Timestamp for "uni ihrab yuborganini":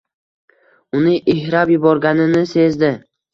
0.99-2.43